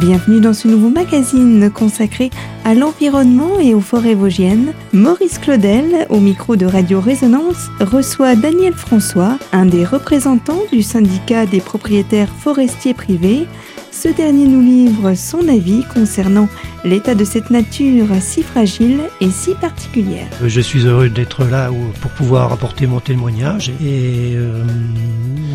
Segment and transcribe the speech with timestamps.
[0.00, 2.30] Bienvenue dans ce nouveau magazine consacré
[2.64, 4.72] à l'environnement et aux forêts vosgiennes.
[4.94, 11.44] Maurice Claudel, au micro de Radio Résonance, reçoit Daniel François, un des représentants du syndicat
[11.44, 13.46] des propriétaires forestiers privés,
[13.92, 16.48] ce dernier nous livre son avis concernant
[16.84, 20.28] l'état de cette nature si fragile et si particulière.
[20.44, 21.70] Je suis heureux d'être là
[22.00, 24.64] pour pouvoir apporter mon témoignage et euh,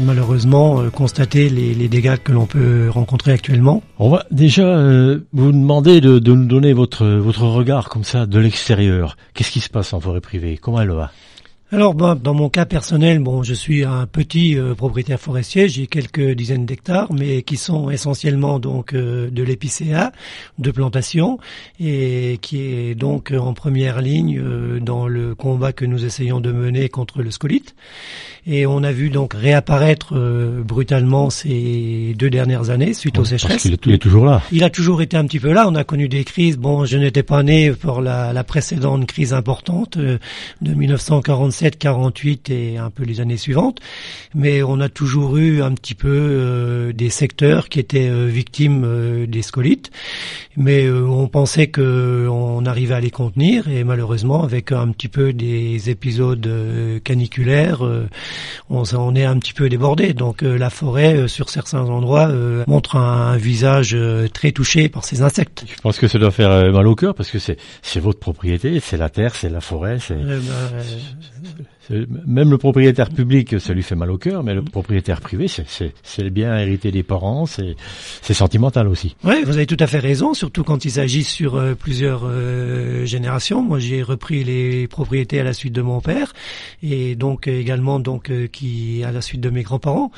[0.03, 3.83] malheureusement euh, constater les, dégâts que l'on peut rencontrer actuellement.
[3.99, 8.25] On va déjà euh, vous demander de, de, nous donner votre, votre regard comme ça
[8.25, 9.17] de l'extérieur.
[9.33, 10.57] Qu'est-ce qui se passe en forêt privée?
[10.57, 11.11] Comment elle va?
[11.71, 15.67] Alors, dans mon cas personnel, bon, je suis un petit euh, propriétaire forestier.
[15.67, 20.11] J'ai quelques dizaines d'hectares, mais qui sont essentiellement donc euh, de l'épicéa,
[20.59, 21.39] de plantation,
[21.79, 26.51] et qui est donc en première ligne euh, dans le combat que nous essayons de
[26.51, 27.75] mener contre le scolite.
[28.47, 30.13] Et on a vu donc réapparaître
[30.63, 33.67] brutalement ces deux dernières années suite aux sécheresses.
[33.67, 34.41] Parce il est toujours là.
[34.51, 35.67] Il a toujours été un petit peu là.
[35.67, 36.57] On a connu des crises.
[36.57, 40.19] Bon, je n'étais pas né pour la, la précédente crise importante de
[40.61, 43.79] 1947 48 et un peu les années suivantes,
[44.33, 48.83] mais on a toujours eu un petit peu euh, des secteurs qui étaient euh, victimes
[48.85, 49.91] euh, des scolites,
[50.57, 55.33] mais on pensait que on arrivait à les contenir et malheureusement avec un petit peu
[55.33, 56.49] des épisodes
[57.03, 57.83] caniculaires,
[58.69, 60.13] on, on, est un petit peu débordé.
[60.13, 62.31] Donc la forêt sur certains endroits
[62.67, 63.97] montre un, visage
[64.33, 65.65] très touché par ces insectes.
[65.67, 68.97] Je pense que ça doit faire mal au cœur parce que c'est votre propriété, c'est
[68.97, 70.41] la terre, c'est la forêt, c'est ben,
[71.89, 76.23] même le propriétaire public, ça lui fait mal au cœur, mais le propriétaire privé, c'est
[76.23, 79.15] le bien hérité des parents, c'est sentimental aussi.
[79.23, 83.05] Oui, vous avez tout à fait raison, surtout quand il s'agit sur euh, plusieurs euh,
[83.05, 83.61] générations.
[83.61, 86.33] Moi, j'ai repris les propriétés à la suite de mon père,
[86.81, 90.11] et donc également donc euh, qui à la suite de mes grands-parents.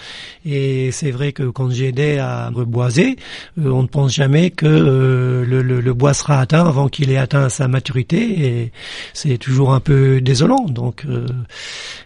[0.45, 3.17] Et c'est vrai que quand j'ai aidé à reboiser,
[3.57, 7.49] on ne pense jamais que le, le, le, bois sera atteint avant qu'il ait atteint
[7.49, 8.71] sa maturité, et
[9.13, 10.65] c'est toujours un peu désolant.
[10.65, 11.05] Donc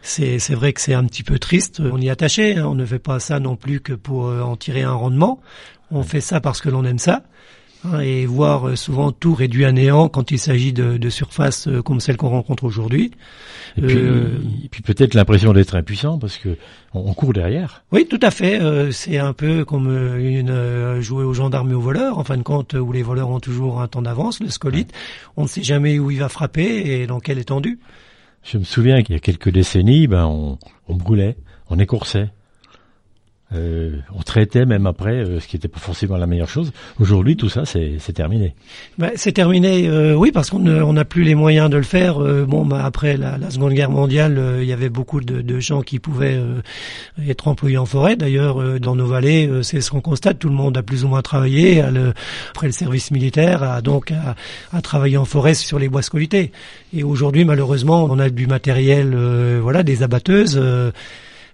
[0.01, 1.81] c'est vrai que c'est un petit peu triste.
[1.81, 2.65] On y est attaché, hein.
[2.65, 5.39] on ne fait pas ça non plus que pour euh, en tirer un rendement.
[5.91, 7.23] On fait ça parce que l'on aime ça.
[7.83, 11.67] Hein, et voir euh, souvent tout réduit à néant quand il s'agit de, de surfaces
[11.67, 13.09] euh, comme celle qu'on rencontre aujourd'hui.
[13.75, 13.81] Et
[14.69, 16.57] puis, peut-être l'impression d'être impuissant parce que
[16.93, 17.83] on, court derrière.
[17.91, 18.59] Oui, tout à fait.
[18.91, 19.87] c'est un peu comme
[20.19, 22.19] une jouer aux gendarmes et aux voleurs.
[22.19, 24.41] En fin de compte, où les voleurs ont toujours un temps d'avance.
[24.41, 24.91] Le scolite,
[25.37, 27.79] on ne sait jamais où il va frapper et dans quelle étendue.
[28.43, 30.57] Je me souviens qu'il y a quelques décennies, ben on,
[30.95, 31.37] brûlait,
[31.69, 32.29] on écourçait.
[33.53, 36.71] Euh, on traitait même après, euh, ce qui n'était pas forcément la meilleure chose.
[36.99, 38.53] Aujourd'hui, tout ça, c'est terminé.
[38.97, 42.21] Ben, c'est terminé, euh, oui, parce qu'on n'a plus les moyens de le faire.
[42.21, 45.59] Euh, bon, ben, après la, la, Seconde Guerre mondiale, il y avait beaucoup de, de
[45.59, 46.39] gens qui pouvaient
[47.27, 48.15] être employés en forêt.
[48.15, 50.39] D'ailleurs, dans nos vallées, c'est ce qu'on constate.
[50.39, 52.13] Tout le monde a plus ou moins travaillé le,
[52.51, 54.35] après le service militaire, a donc à,
[54.71, 56.51] à, travailler en forêt sur les bois scolités.
[56.93, 59.15] Et aujourd'hui, malheureusement, on a du matériel,
[59.61, 60.59] voilà, des abatteuses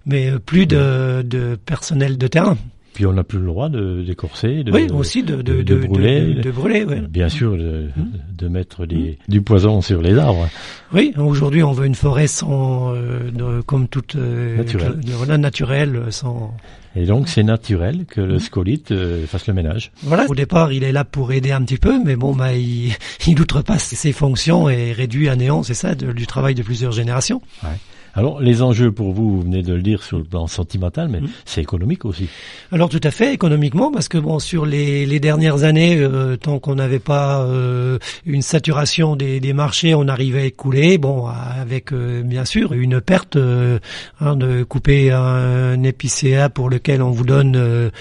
[0.07, 2.57] mais plus de, de personnel de terrain.
[2.97, 6.34] Puis on n'a plus le droit de d'écorcer, de, oui, aussi de, de, de, brûler,
[6.34, 6.95] de, brûler oui.
[7.07, 8.03] bien sûr, de, mmh.
[8.35, 10.50] de mettre des, du poison sur les arbres.
[10.91, 16.57] Oui, aujourd'hui on veut une forêt sans, euh, comme toute euh, naturelle, voilà, naturelle, sans.
[16.95, 19.91] Et donc c'est naturel que le scolite euh, fasse le ménage.
[20.01, 20.25] Voilà.
[20.28, 22.95] Au départ, il est là pour aider un petit peu, mais bon, bah, il,
[23.28, 27.44] il outrepasse ses fonctions et réduit à néant, c'est ça, du travail de plusieurs générations.
[27.62, 27.78] Ouais.
[28.18, 31.22] Alors, les enjeux pour vous, vous venez de le dire sur le plan sentimental, mais
[31.22, 31.30] mm.
[31.46, 32.28] c'est économique aussi.
[32.72, 36.58] Alors, tout à fait, économiquement, parce que bon, sur les, les dernières années, euh, tant
[36.58, 41.94] qu'on n'avait pas euh, une saturation des, des, marchés, on arrivait à écouler, bon, avec
[41.94, 47.92] euh, bien sûr une perte hein, de couper un, épicéa pour lequel on vous donne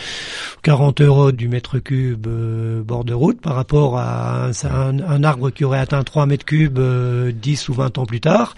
[0.62, 2.26] 40 euros du mètre cube
[2.86, 6.80] bord de route par rapport à un, un, arbre qui aurait atteint 3 mètres cubes
[6.80, 8.54] 10 ou 20 ans plus tard,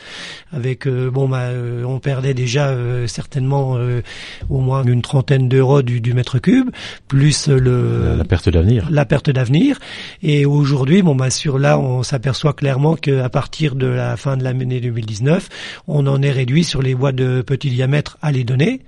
[0.52, 4.02] avec bon, bah, euh, on perdait déjà euh, certainement euh,
[4.48, 6.70] au moins une trentaine d'euros du, mètre cube,
[7.06, 8.88] plus le la perte d'avenir.
[8.90, 9.78] La perte d'avenir.
[10.22, 14.44] Et aujourd'hui, bon bah sur là, on s'aperçoit clairement qu'à partir de la fin de
[14.44, 15.48] l'année 2019,
[15.86, 18.80] on en est réduit sur les bois de petit diamètre à les donner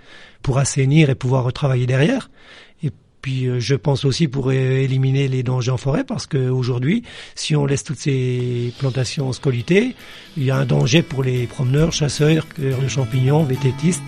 [0.42, 2.30] pour assainir et pouvoir retravailler derrière.
[3.22, 7.02] Puis euh, je pense aussi pour éliminer les dangers en forêt parce qu'aujourd'hui,
[7.34, 9.94] si on laisse toutes ces plantations scolitées,
[10.36, 14.02] il y a un danger pour les promeneurs, chasseurs, cueilleurs de champignons, vététistes.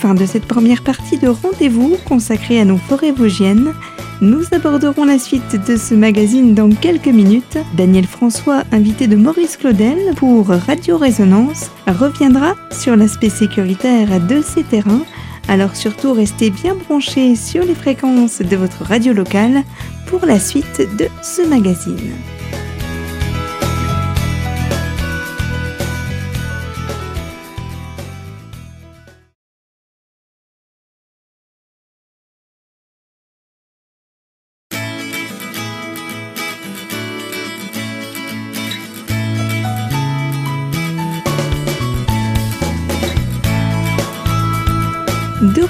[0.00, 3.74] Fin de cette première partie de rendez-vous consacrée à nos forêts vosgiennes.
[4.20, 7.58] Nous aborderons la suite de ce magazine dans quelques minutes.
[7.76, 14.64] Daniel François, invité de Maurice Claudel pour Radio Résonance, reviendra sur l'aspect sécuritaire de ces
[14.64, 15.02] terrains
[15.48, 19.64] alors surtout restez bien branchés sur les fréquences de votre radio locale
[20.06, 22.12] pour la suite de ce magazine.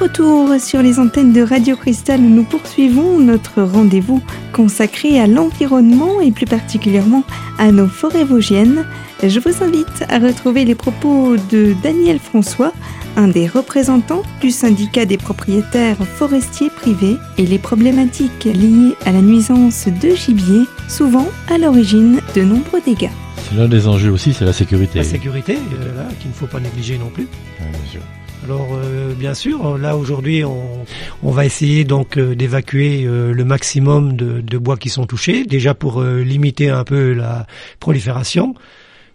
[0.00, 4.23] Retour sur les antennes de Radio Cristal, nous poursuivons notre rendez-vous
[4.53, 7.25] consacré à l'environnement et plus particulièrement
[7.59, 8.87] à nos forêts vosgiennes.
[9.23, 12.73] Je vous invite à retrouver les propos de Daniel François,
[13.17, 19.21] un des représentants du syndicat des propriétaires forestiers privés et les problématiques liées à la
[19.21, 23.11] nuisance de gibier, souvent à l'origine de nombreux dégâts.
[23.56, 24.99] L'un des enjeux aussi, c'est la sécurité.
[24.99, 27.27] La sécurité, euh, là, qu'il ne faut pas négliger non plus.
[27.59, 28.00] Bien sûr.
[28.44, 30.85] Alors euh, bien sûr, là aujourd'hui on,
[31.23, 35.44] on va essayer donc euh, d'évacuer euh, le maximum de, de bois qui sont touchés,
[35.44, 37.46] déjà pour euh, limiter un peu la
[37.79, 38.55] prolifération,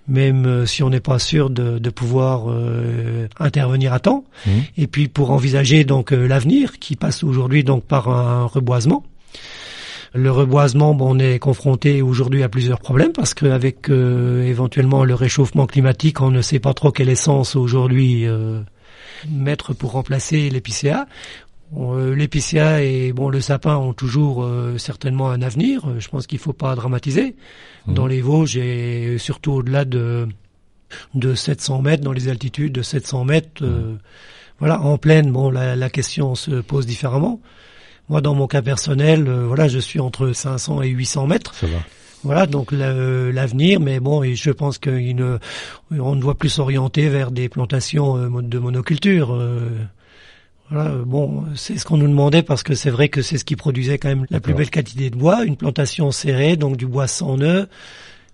[0.08, 4.64] même euh, si on n'est pas sûr de, de pouvoir euh, intervenir à temps, Mhm.
[4.78, 9.04] et puis pour envisager donc l'avenir qui passe aujourd'hui donc par un reboisement.
[10.16, 15.16] Le reboisement, bon, on est confronté aujourd'hui à plusieurs problèmes parce qu'avec euh, éventuellement le
[15.16, 18.60] réchauffement climatique, on ne sait pas trop quelle essence aujourd'hui euh,
[19.30, 21.08] mettre pour remplacer l'épicéa.
[21.78, 25.88] Euh, L'épicéa et bon le sapin ont toujours euh, certainement un avenir.
[25.90, 27.36] Euh, Je pense qu'il faut pas dramatiser.
[27.88, 27.94] Mhm.
[27.96, 30.28] Dans les Vosges et surtout au-delà de
[31.16, 33.96] de 700 mètres, dans les altitudes de 700 mètres, euh,
[34.60, 37.40] voilà, en plaine, bon, la, la question se pose différemment.
[38.10, 41.54] Moi, dans mon cas personnel, euh, voilà, je suis entre 500 et 800 mètres.
[41.56, 41.80] Ça va.
[42.24, 45.38] Voilà, donc la- l'avenir, mais bon, je pense qu'on ne,
[45.92, 49.34] on doit plus s'orienter vers des plantations euh, de monoculture.
[49.34, 49.70] euh,
[50.72, 53.44] voilà, euh, bon, c'est ce qu'on nous demandait parce que c'est vrai que c'est ce
[53.46, 56.88] qui produisait quand même la plus belle quantité de bois, une plantation serrée, donc du
[56.88, 57.68] bois sans nœud.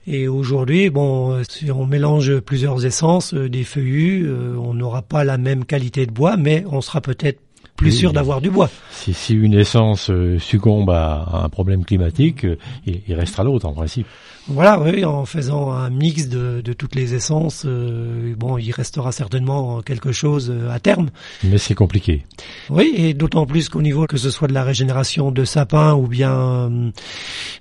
[0.07, 4.27] Et aujourd'hui, bon, si on mélange plusieurs essences, des feuillus,
[4.57, 7.39] on n'aura pas la même qualité de bois, mais on sera peut-être
[7.79, 8.69] plus sûr d'avoir du bois.
[8.91, 13.43] Si, si une essence euh, succombe à, à un problème climatique, euh, il, il restera
[13.43, 14.05] l'autre en principe.
[14.47, 19.11] Voilà, oui, en faisant un mix de, de toutes les essences, euh, bon, il restera
[19.11, 21.09] certainement quelque chose à terme.
[21.43, 22.25] Mais c'est compliqué.
[22.71, 26.07] Oui, et d'autant plus qu'au niveau que ce soit de la régénération de sapins ou
[26.07, 26.89] bien euh,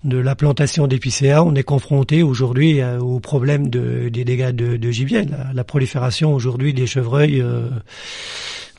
[0.05, 4.79] de la plantation d'épicéas, on est confronté aujourd'hui euh, au problème de, des dégâts de,
[4.79, 5.25] de gibier.
[5.27, 7.69] La, la prolifération aujourd'hui des chevreuils, euh,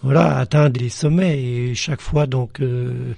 [0.03, 2.59] voilà, atteint des sommets et chaque fois donc.
[2.61, 3.13] euh,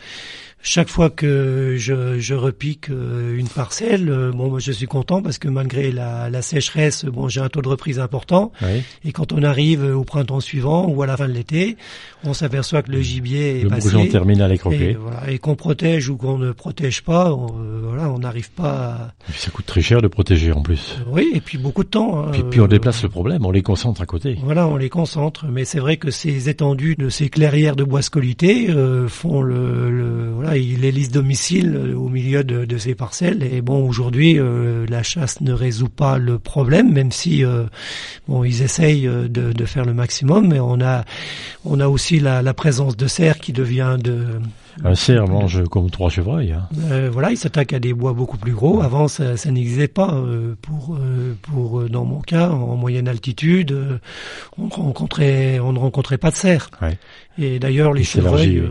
[0.63, 5.37] chaque fois que je, je repique euh, une parcelle, euh, bon, je suis content parce
[5.37, 8.51] que malgré la, la sécheresse, bon, j'ai un taux de reprise important.
[8.61, 8.83] Oui.
[9.05, 11.77] Et quand on arrive au printemps suivant ou à la fin de l'été,
[12.23, 14.07] on s'aperçoit que le gibier est Le passé.
[14.09, 14.97] terminal est et, croqué.
[14.99, 18.71] voilà, et qu'on protège ou qu'on ne protège pas, on, euh, voilà, on n'arrive pas.
[18.71, 19.13] À...
[19.29, 20.97] Et ça coûte très cher de protéger en plus.
[21.11, 22.19] Oui, et puis beaucoup de temps.
[22.25, 24.37] hein, Puis, puis on euh, déplace le problème, on les concentre à côté.
[24.43, 28.01] Voilà, on les concentre, mais c'est vrai que ces étendues de ces clairières de bois
[28.01, 32.95] scolytés euh, font le, le voilà, il élise domicile euh, au milieu de, de ces
[32.95, 33.44] parcelles.
[33.44, 37.65] Et bon, aujourd'hui, euh, la chasse ne résout pas le problème, même si euh,
[38.27, 40.48] bon, ils essayent de, de faire le maximum.
[40.48, 41.05] Mais on a,
[41.65, 44.25] on a aussi la, la présence de cerfs qui devient de
[44.84, 46.53] Un cerf mange comme trois chevreuils.
[46.53, 46.67] Hein.
[46.91, 48.81] euh, voilà, il s'attaque à des bois beaucoup plus gros.
[48.81, 50.13] Avant, ça, ça n'existait pas.
[50.13, 54.00] euh, pour, euh, pour, dans mon cas, en moyenne altitude,
[54.58, 56.70] on rencontrait, on ne rencontrait pas de cerfs.
[56.81, 56.98] Ouais.
[57.38, 58.62] Et d'ailleurs, les chevreuils,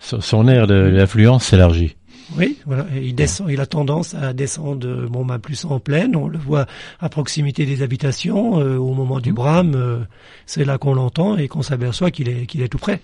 [0.00, 1.96] Son, son aire de- d'influence s'élargit.
[2.36, 6.14] oui, voilà, et il descend, il a tendance à descendre, bon, bah, plus en plaine.
[6.14, 6.66] On le voit
[7.00, 9.98] à proximité des habitations, euh, au moment du brame, euh,
[10.46, 13.00] c'est là qu'on l'entend et qu'on s'aperçoit qu'il est, qu'il est tout près.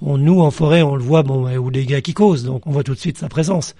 [0.00, 2.70] On, nous, en forêt, on le voit, bon, bah, aux dégâts qui cause, donc on
[2.70, 3.74] voit tout de suite sa présence.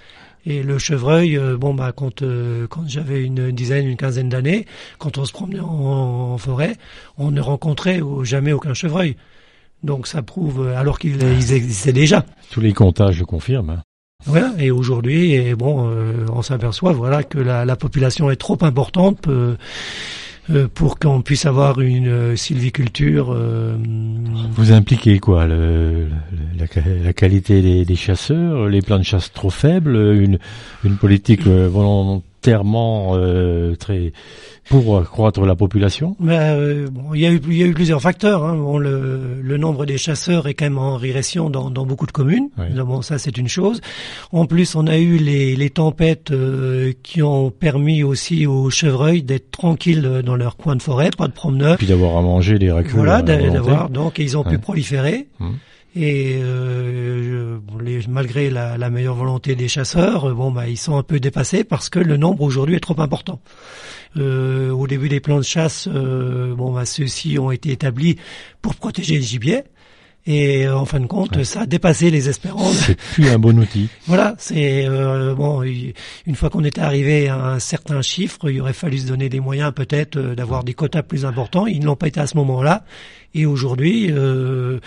[0.44, 4.66] Et le chevreuil, euh, bon, bah, quand, euh, quand j'avais une dizaine, une quinzaine d'années,
[4.98, 6.74] quand on se promenait en, en forêt,
[7.18, 9.16] on ne rencontrait jamais aucun chevreuil.
[9.82, 12.24] Donc ça prouve, euh, alors qu'ils ils existaient déjà.
[12.50, 13.70] Tous les comptages le confirment.
[13.70, 13.82] hein.
[14.24, 18.56] Voilà, et aujourd'hui, et bon, euh, on s'aperçoit, voilà, que la, la population est trop
[18.60, 19.56] importante euh,
[20.50, 23.32] euh, pour qu'on puisse avoir une euh, sylviculture.
[23.34, 23.76] euh,
[24.52, 26.06] Vous impliquez quoi le,
[26.56, 26.66] la,
[27.04, 30.38] la qualité des, des chasseurs, les plans de chasse trop faibles, une,
[30.84, 31.68] une politique euh,
[32.42, 34.12] volontairement euh, très
[34.68, 37.74] pour accroître la population mais, euh, bon, il y a eu, il y a eu
[37.74, 38.44] plusieurs facteurs.
[38.44, 38.56] Hein.
[38.56, 42.12] Bon, le, le nombre des chasseurs est quand même en régression dans, dans beaucoup de
[42.12, 42.48] communes.
[42.58, 42.66] Oui.
[42.84, 43.80] Bon, ça c'est une chose.
[44.30, 49.22] En plus, on a eu les, les tempêtes euh, qui ont permis aussi aux chevreuils
[49.22, 51.76] d'être tranquilles dans leur coin de forêt, pas de promeneurs.
[51.76, 55.26] puis d'avoir à manger des raccules Voilà, d'avoir donc et ils ont pu proliférer.
[55.94, 61.20] Et euh, les, malgré la, meilleure volonté des chasseurs, bon bah ils sont un peu
[61.20, 63.40] dépassés parce que le nombre aujourd'hui est trop important.
[64.16, 68.16] Euh, au début des plans de chasse, bon bah ceux-ci ont été établis
[68.62, 69.64] pour protéger le gibier.
[70.24, 72.76] Et euh, en fin de compte, ça a dépassé les espérances.
[72.86, 73.88] C'est plus un bon outil.
[74.06, 75.62] voilà, c'est euh, bon.
[75.62, 79.40] Une fois qu'on était arrivé à un certain chiffre, il aurait fallu se donner des
[79.40, 81.66] moyens peut-être euh, d'avoir des quotas plus importants.
[81.66, 82.84] Ils n'ont pas été à ce moment-là.
[83.34, 84.78] Et aujourd'hui, euh,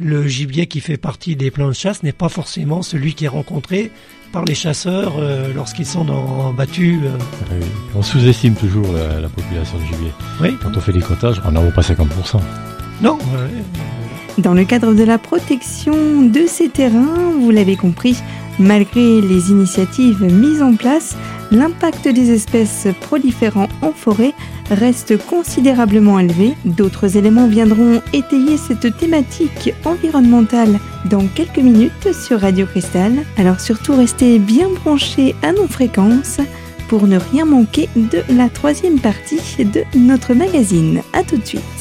[0.00, 3.28] le gibier qui fait partie des plans de chasse n'est pas forcément celui qui est
[3.28, 3.92] rencontré
[4.32, 5.20] par les chasseurs
[5.54, 7.00] lorsqu'ils sont dans, battus.
[7.50, 7.54] Ah
[7.96, 10.12] on sous-estime toujours la, la, population de gibier.
[10.40, 10.56] Oui.
[10.62, 12.40] Quand on fait des quotages, on n'en vaut pas 50%.
[13.02, 13.18] Non.
[14.38, 18.16] Dans le cadre de la protection de ces terrains, vous l'avez compris,
[18.58, 21.16] malgré les initiatives mises en place,
[21.50, 24.32] l'impact des espèces proliférant en forêt
[24.70, 26.54] reste considérablement élevé.
[26.64, 30.78] D'autres éléments viendront étayer cette thématique environnementale
[31.10, 33.24] dans quelques minutes sur Radio Cristal.
[33.36, 36.38] Alors surtout restez bien branchés à nos fréquences
[36.88, 41.02] pour ne rien manquer de la troisième partie de notre magazine.
[41.12, 41.79] A tout de suite.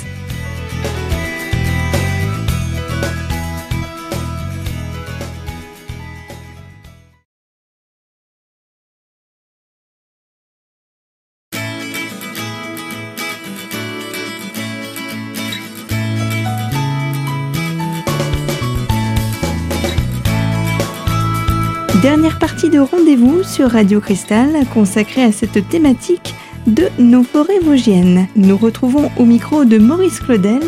[22.01, 26.33] Dernière partie de rendez-vous sur Radio Cristal consacrée à cette thématique
[26.65, 28.29] de nos forêts vosgiennes.
[28.37, 30.61] Nous retrouvons au micro de Maurice Claudel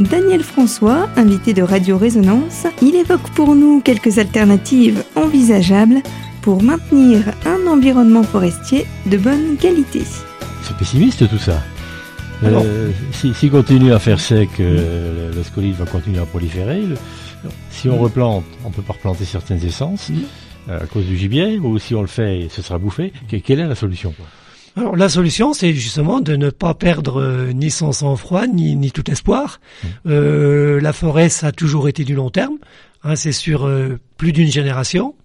[0.00, 2.66] Daniel François, invité de Radio Résonance.
[2.80, 6.02] Il évoque pour nous quelques alternatives envisageables
[6.40, 10.04] pour maintenir un environnement forestier de bonne qualité.
[10.62, 11.62] C'est pessimiste tout ça.
[12.44, 16.84] Euh, si, si, continue à faire sec, euh, la scolite va continuer à proliférer.
[17.70, 20.10] si on replante, on peut pas replanter certaines essences.
[20.68, 23.12] À cause du gibier ou si on le fait, ce sera bouffé
[23.44, 24.14] Quelle est la solution
[24.78, 28.92] alors la solution, c'est justement de ne pas perdre euh, ni son sang-froid, ni, ni
[28.92, 29.60] tout espoir.
[29.82, 29.86] Mmh.
[30.06, 32.58] Euh, la forêt, ça a toujours été du long terme.
[33.02, 35.16] Hein, c'est sur euh, plus d'une génération.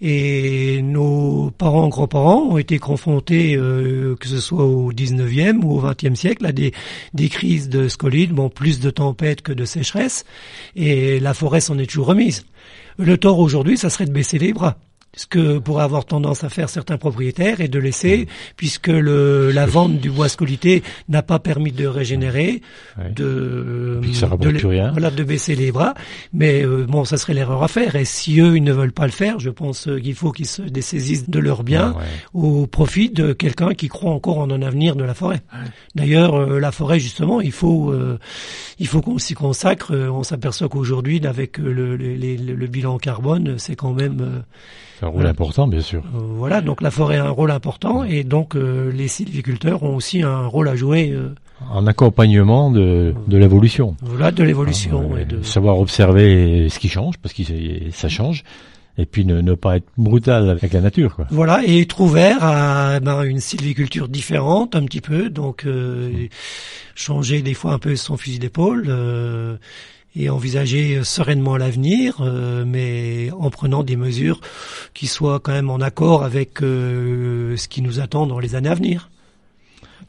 [0.00, 6.16] Et nos parents, grands-parents ont été confrontés, que ce soit au 19e ou au 20e
[6.16, 6.72] siècle, à des,
[7.14, 10.24] des crises de scolytes, bon, plus de tempêtes que de sécheresse.
[10.74, 12.44] Et la forêt s'en est toujours remise.
[12.98, 14.76] Le tort aujourd'hui, ça serait de baisser les bras
[15.14, 19.66] ce que pourraient avoir tendance à faire certains propriétaires et de laisser, puisque le, la
[19.66, 22.62] vente du bois scolité n'a pas permis de régénérer,
[23.14, 24.92] de, de, rien.
[24.92, 25.92] Voilà, de baisser les bras.
[26.32, 27.94] Mais euh, bon, ça serait l'erreur à faire.
[27.94, 30.46] Et si eux, ils ne veulent pas le faire, je pense euh, qu'il faut qu'ils
[30.46, 31.94] se dessaisissent de leurs biens
[32.32, 35.42] au profit de quelqu'un qui croit encore en un avenir de la forêt.
[35.94, 37.94] D'ailleurs, euh, la forêt, justement, il faut,
[38.78, 39.94] il faut qu'on s'y consacre.
[39.94, 44.42] On s'aperçoit qu'aujourd'hui, avec le, le, le, bilan carbone, c'est quand même
[45.02, 46.02] un rôle important, bien sûr.
[46.14, 49.96] Euh, voilà, donc la forêt a un rôle important et donc euh, les sylviculteurs ont
[49.96, 51.10] aussi un rôle à jouer.
[51.10, 51.34] Euh,
[51.70, 53.96] en accompagnement de, de l'évolution.
[54.02, 55.12] Voilà, de l'évolution.
[55.14, 55.42] Ah, et de...
[55.42, 57.42] Savoir observer ce qui change, parce que
[57.92, 58.42] ça change,
[58.98, 61.16] et puis ne, ne, pas être brutal avec la nature.
[61.16, 61.26] Quoi.
[61.30, 66.28] Voilà, et être ouvert à ben, une sylviculture différente un petit peu, donc euh, mmh.
[66.94, 68.86] changer des fois un peu son fusil d'épaule.
[68.88, 69.56] Euh,
[70.14, 74.40] et envisager sereinement l'avenir, euh, mais en prenant des mesures
[74.94, 78.68] qui soient quand même en accord avec euh, ce qui nous attend dans les années
[78.68, 79.10] à venir.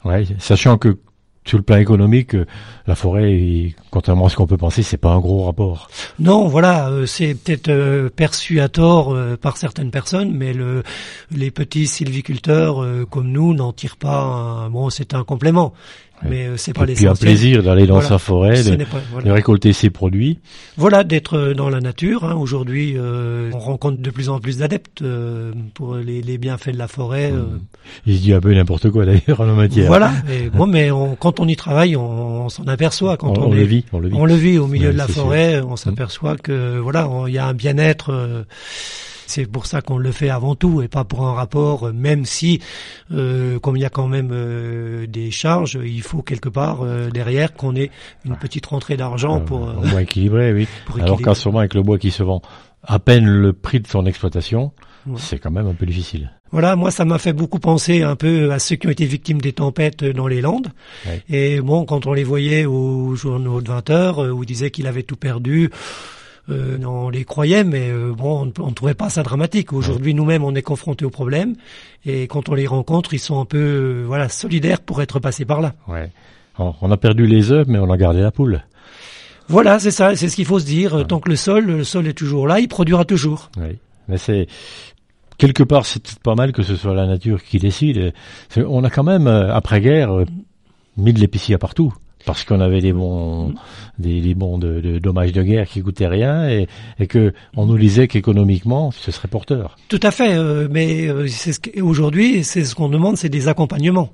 [0.04, 0.98] Ouais, sachant que
[1.44, 2.46] sur le plan économique, euh,
[2.86, 5.88] la forêt, contrairement à ce qu'on peut penser, c'est pas un gros rapport.
[6.18, 10.82] Non, voilà, c'est peut-être perçu à tort par certaines personnes, mais le,
[11.30, 14.22] les petits sylviculteurs comme nous n'en tirent pas.
[14.22, 15.72] Un, bon, c'est un complément
[16.22, 16.94] mais euh, c'est pas les.
[16.94, 20.38] Puis un plaisir d'aller dans sa forêt, de, récolter ses produits.
[20.76, 22.24] Voilà, d'être euh, dans la nature.
[22.24, 22.34] Hein.
[22.34, 25.02] Aujourd'hui, euh, on rencontre de plus en plus d'adeptes
[25.74, 27.32] pour les, les, bienfaits de la forêt.
[27.32, 27.60] Mmh.
[28.06, 29.86] Il se dit un peu n'importe quoi d'ailleurs en la matière.
[29.86, 30.12] Voilà.
[30.32, 33.16] Et, bon, mais on, quand on y travaille, on, on s'en aperçoit.
[33.16, 34.14] Quand on, on, le vit, on le vit.
[34.16, 35.60] On le vit au milieu de la forêt.
[35.60, 38.44] On s'aperçoit que voilà, il y a un bien-être.
[39.26, 42.60] C'est pour ça qu'on le fait avant tout et pas pour un rapport, même si,
[43.12, 47.10] euh, comme il y a quand même euh, des charges, il faut quelque part euh,
[47.10, 47.90] derrière qu'on ait
[48.24, 49.72] une petite rentrée d'argent pour...
[49.98, 50.68] Équilibrer, oui.
[51.00, 52.42] Alors qu'en ce moment, avec le bois qui se vend
[52.86, 54.72] à peine le prix de son exploitation,
[55.16, 56.30] c'est quand même un peu difficile.
[56.50, 59.40] Voilà, moi ça m'a fait beaucoup penser un peu à ceux qui ont été victimes
[59.40, 60.68] des tempêtes dans les Landes.
[61.28, 64.86] Et bon, quand on les voyait aux journaux de 20 heures, où ils disaient qu'il
[64.86, 65.70] avait tout perdu,
[66.50, 69.72] euh, on les croyait, mais euh, bon, on ne trouvait pas ça dramatique.
[69.72, 71.54] Aujourd'hui, nous-mêmes, on est confrontés au problème,
[72.04, 75.44] et quand on les rencontre, ils sont un peu, euh, voilà, solidaires pour être passés
[75.44, 75.74] par là.
[75.88, 76.10] Ouais.
[76.58, 78.62] On a perdu les œufs, mais on a gardé la poule.
[79.48, 81.06] Voilà, c'est ça, c'est ce qu'il faut se dire.
[81.06, 83.50] Tant que le sol, le sol est toujours là, il produira toujours.
[83.58, 84.46] Oui, mais c'est
[85.38, 88.12] quelque part, c'est pas mal que ce soit la nature qui décide.
[88.56, 90.24] On a quand même, euh, après-guerre, euh,
[90.96, 91.92] mis de l'épicier partout.
[92.26, 93.52] Parce qu'on avait des bons,
[93.98, 98.08] des, bons de, dommages de guerre qui coûtaient rien et, et que on nous disait
[98.08, 99.76] qu'économiquement ce serait porteur.
[99.88, 104.08] Tout à fait, euh, mais c'est ce aujourd'hui, c'est ce qu'on demande, c'est des accompagnements.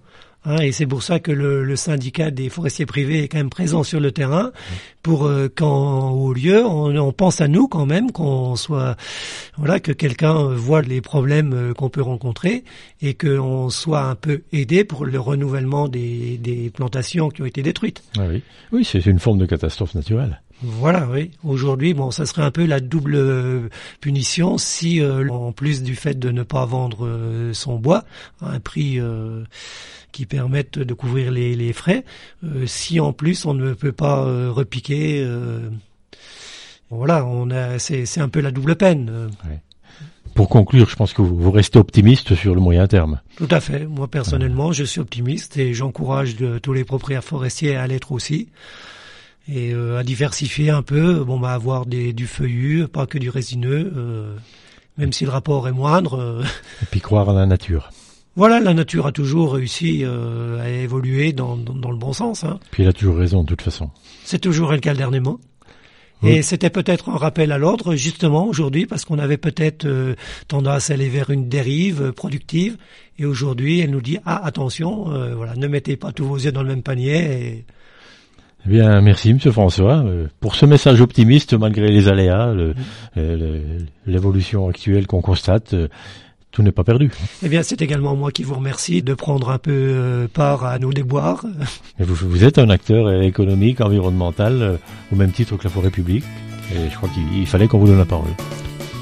[0.44, 3.82] Hein, et c'est pour ça que le, syndicat des forestiers privés est quand même présent
[3.82, 4.52] sur le terrain
[5.02, 8.97] pour euh, qu'en au lieu on, on, pense à nous quand même qu'on soit
[9.56, 12.64] voilà que quelqu'un voit les problèmes euh, qu'on peut rencontrer
[13.02, 17.62] et qu'on soit un peu aidé pour le renouvellement des, des plantations qui ont été
[17.62, 18.02] détruites.
[18.18, 18.42] Ah oui,
[18.73, 20.40] oui c'est une forme de catastrophe naturelle.
[20.62, 21.31] Voilà, oui.
[21.43, 23.69] Aujourd'hui, bon, ça serait un peu la double euh,
[24.00, 28.05] punition si, euh, en plus du fait de ne pas vendre euh, son bois
[28.43, 29.00] à un prix
[30.12, 32.05] qui permette de couvrir les, les frais,
[32.67, 35.26] si en plus on ne peut pas repiquer,
[36.90, 39.31] voilà, on a, c'est, c'est un peu la double peine.
[40.35, 43.21] Pour conclure, je pense que vous, vous, restez optimiste sur le moyen terme.
[43.37, 43.87] Tout à fait.
[43.87, 48.49] Moi personnellement, je suis optimiste et j'encourage tous les propriétaires forestiers à l'être aussi
[49.49, 53.30] et euh, à diversifier un peu, bon bah avoir des, du feuillu, pas que du
[53.30, 54.37] résineux, euh,
[54.97, 56.14] même si le rapport est moindre.
[56.14, 56.44] Euh.
[56.82, 57.90] Et puis croire en la nature.
[58.37, 62.44] Voilà, la nature a toujours réussi à évoluer dans, dans, le bon sens.
[62.44, 62.61] Hein.
[62.70, 63.90] Puis elle a toujours raison de toute façon.
[64.25, 65.40] C'est toujours elle qui a le dernier mot.
[66.23, 70.14] Et c'était peut-être un rappel à l'ordre justement aujourd'hui parce qu'on avait peut-être
[70.49, 72.76] tendance à aller vers une dérive productive
[73.18, 75.04] et aujourd'hui elle nous dit ah attention
[75.35, 77.64] voilà ne mettez pas tous vos yeux dans le même panier et
[78.67, 82.55] eh bien, merci, Monsieur François, euh, pour ce message optimiste malgré les aléas,
[84.07, 85.75] l'évolution actuelle qu'on constate.
[85.75, 85.88] Euh,
[86.52, 87.12] tout n'est pas perdu.
[87.45, 90.81] Eh bien, c'est également moi qui vous remercie de prendre un peu euh, part à
[90.81, 91.45] nos déboires.
[92.00, 94.81] vous, vous êtes un acteur économique, environnemental,
[95.12, 96.25] au même titre que la forêt publique.
[96.75, 98.31] Et je crois qu'il fallait qu'on vous donne la parole.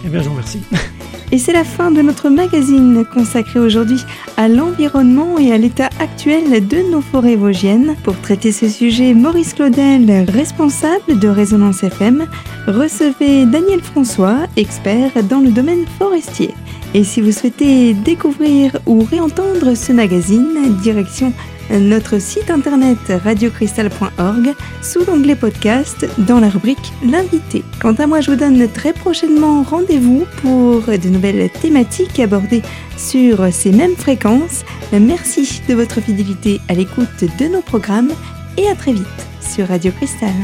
[0.05, 0.61] Eh bien, je vous remercie.
[1.31, 4.03] Et c'est la fin de notre magazine consacré aujourd'hui
[4.39, 7.97] à l'environnement et à l'état actuel de nos forêts vosgiennes.
[8.03, 12.27] Pour traiter ce sujet, Maurice Claudel, responsable de Résonance FM,
[12.67, 16.55] recevait Daniel François, expert dans le domaine forestier.
[16.95, 21.35] Et si vous souhaitez découvrir ou réentendre ce magazine, direction
[21.71, 27.63] notre site internet radiocristal.org sous l'onglet podcast dans la rubrique L'invité.
[27.81, 32.63] Quant à moi, je vous donne très prochainement rendez-vous pour de nouvelles thématiques abordées
[32.97, 34.65] sur ces mêmes fréquences.
[34.93, 38.13] Merci de votre fidélité à l'écoute de nos programmes
[38.57, 39.07] et à très vite
[39.41, 40.35] sur Radio Cristal.